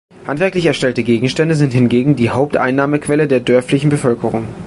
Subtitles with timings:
[0.25, 4.47] Handwerklich erstellte Gegenstände sind hingegen die Haupteinnahmequelle der dörflichen Bevölkerung.